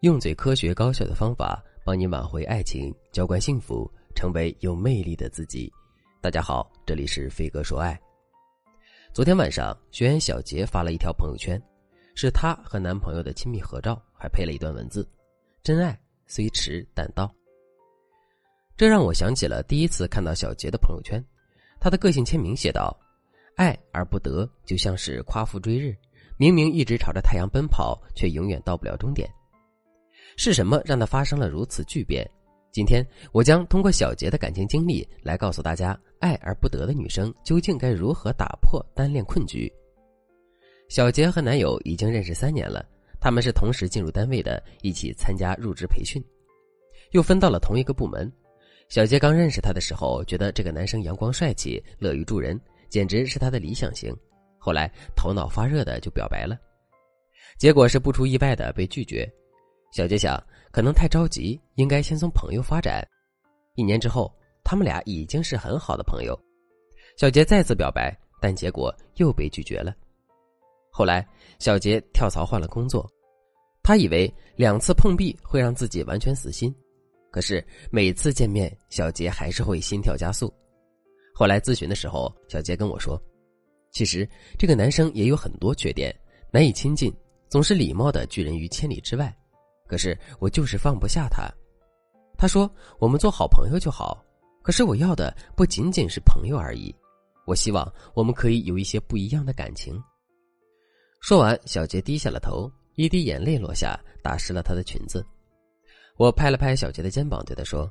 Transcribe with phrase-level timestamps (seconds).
[0.00, 5.70] 用最科学高效的方法帮你挽回爱情，浇灌幸福，成为有魅力的自己。
[6.22, 8.00] 大家好，这里是飞哥说爱。
[9.12, 11.60] 昨天晚上，学员小杰发了一条朋友圈，
[12.14, 15.06] 是她和男朋友的亲密合照，还配了一段文字
[15.62, 17.30] ：“真爱虽迟但到。”
[18.78, 21.22] 这让我想起了第一次看到小杰的朋友圈，
[21.78, 22.98] 他的个性签名写道
[23.54, 25.94] ：“爱而不得，就像是夸父追日，
[26.38, 29.30] 明明一直朝着太阳奔跑，却永远到不了终点。”
[30.42, 32.26] 是什么让他发生了如此巨变？
[32.72, 39.70] 今天我将通过小杰的感情经历来告诉大家，爱而不得的女生究竟该如何打破单恋困局。
[40.88, 42.82] 小杰和男友已经认识三年了，
[43.20, 46.24] 他们是同时进入单位的，一起参加入职培训，
[47.10, 48.32] 又分到了同一个部门。
[48.88, 54.16] 小杰刚认识他的时候，觉得这个男生阳光帅气、乐于助人，简直是他的理想型。
[54.56, 56.58] 后来头脑发热的就表白了，
[57.58, 59.30] 结果是不出意外的被拒绝。
[59.92, 63.06] 小杰想，可能太着急，应该先从朋友发展。
[63.74, 64.32] 一年之后，
[64.62, 66.38] 他们俩已经是很好的朋友。
[67.16, 69.94] 小杰再次表白，但结果又被拒绝了。
[70.92, 71.26] 后来，
[71.58, 73.08] 小杰跳槽换了工作，
[73.82, 76.72] 他以为两次碰壁会让自己完全死心，
[77.32, 80.52] 可是每次见面，小杰还是会心跳加速。
[81.34, 83.20] 后来咨询的时候，小杰跟我说
[83.90, 86.14] ：“其实这个男生也有很多缺点，
[86.52, 87.12] 难以亲近，
[87.48, 89.34] 总是礼貌的拒人于千里之外。”
[89.90, 91.52] 可是我就是放不下他，
[92.38, 94.24] 他说我们做好朋友就好。
[94.62, 96.94] 可是我要的不仅仅是朋友而已，
[97.44, 100.00] 我希望我们可以有一些不一样的感情。
[101.20, 105.26] 说完，小杰低下了头，一滴眼泪落下，打湿了她的裙子。
[106.16, 107.90] 我拍了拍小杰的肩膀，对他说：“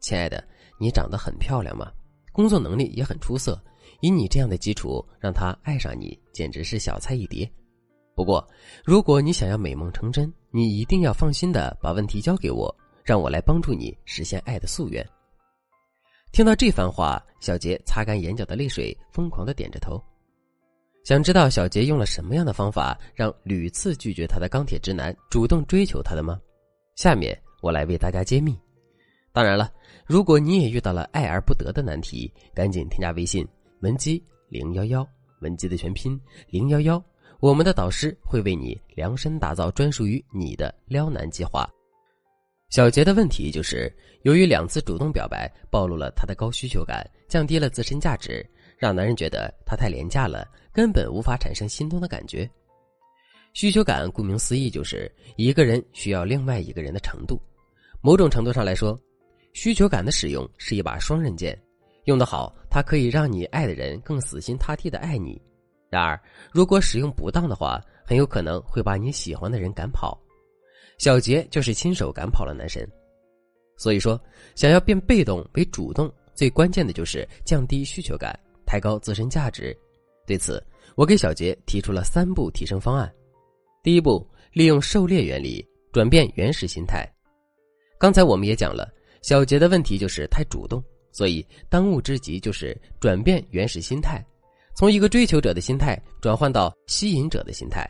[0.00, 0.42] 亲爱的，
[0.78, 1.92] 你长得很漂亮嘛，
[2.32, 3.62] 工作能力也很出色，
[4.00, 7.46] 以你这样的基础，让他爱上你，简直是小菜一碟。”
[8.14, 8.46] 不过，
[8.84, 15.06] 如果你想要美梦成真，你一定要放心的把问题交给我，让我来帮助你实现爱的夙愿。
[16.32, 20.02] 听到这番话，小杰擦干眼角的泪水，疯狂的点着头。
[21.02, 26.38] 想知道小杰用了什么样的方法，让屡次拒绝他的钢铁直男主动追求他的吗？
[26.94, 28.54] 下面我来为大家揭秘。
[29.32, 29.72] 当然了，
[30.06, 33.46] 如果你也遇到了爱而不得的难题，赶紧添加微信
[33.80, 35.06] 文姬零幺幺，
[35.40, 37.02] 文姬的全拼零幺幺。
[37.40, 41.66] 我们的导师会为你量身打造专属于你的撩男计划。
[42.68, 43.90] 小杰的问题就是，
[44.22, 48.46] 由于两次主动表白暴露了他的高需求感，降低了自身价值，
[48.76, 52.48] 让男人觉得他太廉价了，根本无法产生心动的感觉。
[53.54, 57.40] 需求感顾名思义就是一个人需要另外一个人的程度。
[58.02, 59.00] 某种程度上来说，
[59.54, 61.58] 需求感的使用是一把双刃剑，
[62.04, 65.40] 用得好，它可以让你爱的人更死心塌地的爱你。
[65.90, 66.18] 然而，
[66.52, 70.16] 如果使用不当的话，很有可能会把你喜欢的人赶跑。
[70.98, 72.88] 小杰就是亲手赶跑了男神。
[73.76, 74.20] 所以说，
[74.54, 79.76] 想要变被动为主动，最关键的就是降低需求感，抬高自身价值。
[80.26, 80.62] 对此，
[80.94, 83.12] 我给小杰提出了三步提升方案。
[83.82, 87.04] 第一步，利用狩猎原理转变原始心态。
[87.98, 88.88] 刚才我们也讲了，
[89.22, 90.80] 小杰的问题就是太主动，
[91.10, 94.24] 所以当务之急就是转变原始心态。
[94.74, 97.88] 从一个追求者的心态转换到吸引者的心态，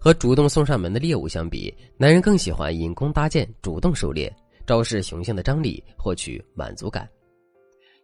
[0.00, 4.34] 和主动送上门的猎物相比，男人更喜欢引弓搭箭、主动狩猎，
[4.66, 7.08] 昭示雄性的张力，获取满足感。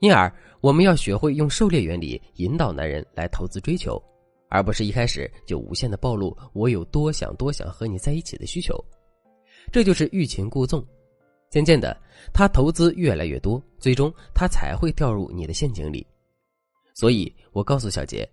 [0.00, 4.02] 因而，我们要学会用狩猎原理引导男人来投资追求，
[4.48, 8.74] 而不是一开始就无限的暴露我有多想多想和你在一起的需求。
[9.70, 10.84] 这就是欲擒故纵，
[11.50, 11.96] 渐渐的，
[12.32, 16.04] 他投资越来越多，最终他才会掉入你的陷阱里。
[16.94, 18.28] 所以我告诉小杰，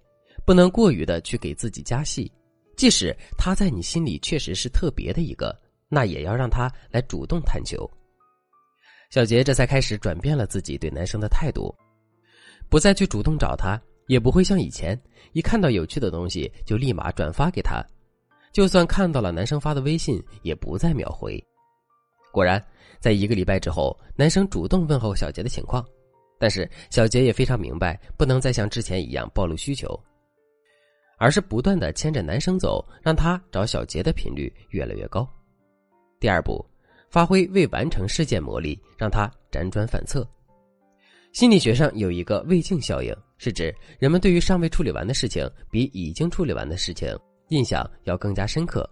[0.46, 2.32] 不能过于的去给自己加戏，
[2.76, 5.58] 即使他在你心里确实是特别的一个，
[5.90, 7.90] 那也要让他来主动探求。
[9.10, 11.74] 小杰这才开始转变了自己对男生的态度，
[12.70, 15.00] 不再去主动找他，也不会像以前
[15.32, 17.82] 一看到有趣的东西就立马转发给他，
[18.52, 21.42] 就算看到了男生发的微信，也不再秒回。
[22.34, 22.64] 果然，
[23.00, 25.86] 在一个礼拜之后，男生主动问候小杰的情况。
[26.40, 30.00] 但是小杰也非常明白，不能再像之前一样暴露需求，
[31.18, 35.28] 而是不断的牵着男生走，让他找小杰的频率越来越高。
[36.20, 36.66] 第二步，
[37.10, 40.28] 发挥未完成事件魔力，让他辗转反侧。
[41.34, 47.16] 心理学上有一个胃镜效应，是指人们对于尚未处理完的事情，比已经处理完的事情
[47.50, 48.90] 印象要更加深刻。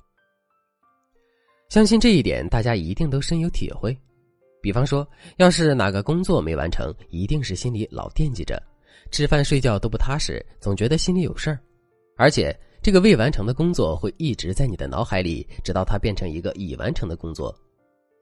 [1.70, 3.98] 相信这一点，大家一定都深有体会。
[4.66, 5.08] 比方说，
[5.38, 8.60] 要是哪个工作没完成，一定是心里老惦记着，
[9.12, 11.60] 吃饭睡觉都不踏实，总觉得心里有事儿。
[12.18, 12.52] 而且
[12.82, 17.56] 这个未完成的工作会一直在你的脑海里，直到它变成一个已完成的工作。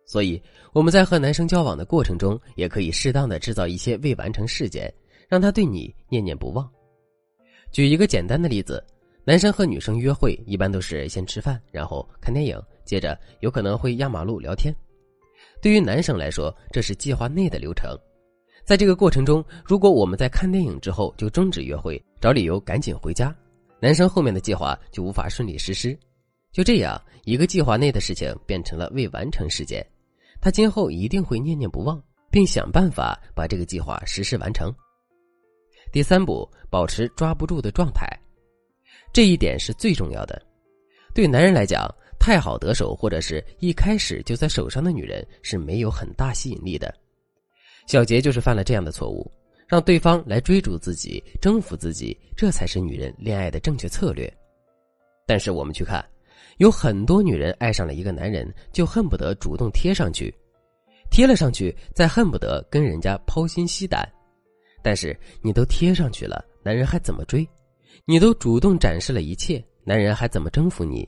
[0.06, 0.42] 所以
[0.74, 4.94] 我们在和男生交往的过程中，也可以适当的制造一些未完成事件，
[5.30, 6.69] 让他对你念念不忘。
[7.72, 8.86] 举一个简单的例子，
[9.24, 14.75] 男生和女生约会一般都是先吃饭，然后看电影，接着有可能会压马路聊天。
[15.63, 17.98] 对于男生来说，这是计划内的流程。
[18.65, 23.33] 在这个过程中，如果我们在看电影之后就终止约会，找理由赶紧回家，
[23.80, 25.98] 男生后面的计划就无法顺利实施。
[26.51, 29.86] 就这样，一个计划内的事情变成了未完成事件。
[30.42, 34.69] 他今后一定会念念不忘，并想办法把这个计划实施完成。
[35.94, 38.06] 第三步，保持抓不住的状态，
[39.13, 40.42] 这一点是最重要的。
[41.13, 41.89] 对男人来讲，
[42.24, 46.96] 太好得手或者是一开始就在手上的女人是没有很大吸引力的。
[47.86, 49.30] 小杰就是犯了这样的错误，
[49.68, 54.34] 让对方来追逐自己、征服自己，这才是女人恋爱的正确策略。
[55.28, 56.02] 但是我们去看。
[56.60, 60.34] 有很多女人爱上了一个男人，就恨不得主动贴上去，
[61.12, 64.10] 贴了上去，再恨不得跟人家剖心吸胆。
[64.81, 67.46] 但是你都贴上去了，男人还怎么追？
[68.06, 71.06] 你都主动展示了一切，男人还怎么征服你？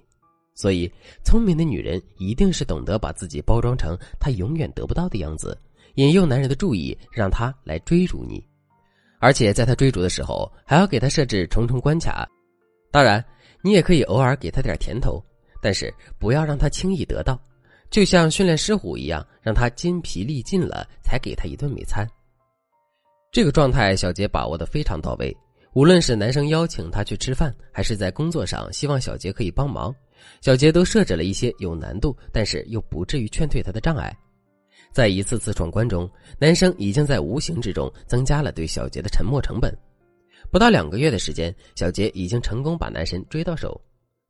[0.55, 0.91] 所以，
[1.23, 5.55] 聪明的女人一定是懂得把自己包装成他永远得不到的样子，
[5.95, 8.43] 引诱男人的注意，让他来追逐你。
[9.19, 12.27] 而且在他追逐的时候，还要给他设置重重关卡。
[12.89, 13.23] 当然，
[13.61, 15.23] 你也可以偶尔给他点甜头。
[15.61, 17.41] 但是不要让他轻易得到，
[17.89, 22.07] 就像训练狮虎一样，让他筋疲力尽了才给他一顿美餐。
[23.31, 25.35] 这个状态，小杰把握的非常到位。
[25.73, 29.91] 无论是男生邀请他去吃饭，还是在工作上希望小杰可以帮忙，
[30.41, 34.15] 小杰都设置了一些有难度，但是又不至于劝退他的障碍。
[34.91, 36.09] 在一次次闯关中，
[36.39, 39.75] 男生已经在无形之中增加了对小杰的沉默成本。
[40.51, 43.79] 不到两个月的时间，小杰已经成功把男神追到手。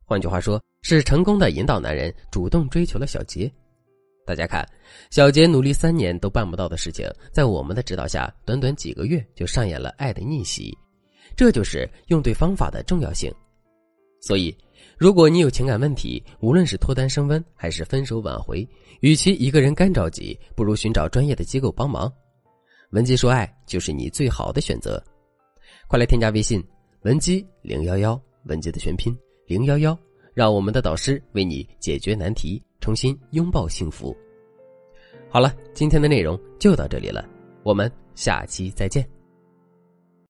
[0.04, 3.52] 换句话说，是成功的引导男人主动追求了小杰。
[4.24, 4.66] 大家看，
[5.10, 10.76] 小杰努力三年都办不到的事情，在我们的指导下，短短几个月就上演了爱的逆袭。
[11.36, 13.32] 这就是用对方法的重要性。
[14.20, 14.56] 所以，
[14.98, 18.66] 如果你有情感问题，无论是脱单升温还是分手挽回，
[19.00, 22.12] 与其一个人干着急，不如寻找专业的机构帮忙。
[22.90, 25.02] 文姬说爱就是你最好的选择。
[25.88, 26.62] 快来添加微信
[27.02, 29.16] 文姬零幺幺，文姬的全拼。
[29.46, 29.96] 零幺幺，
[30.34, 34.16] 让我们的导师为你解决难题，重新拥抱幸福。
[35.28, 37.28] 好了，今天的内容就到这里了，
[37.62, 39.15] 我们下期再见。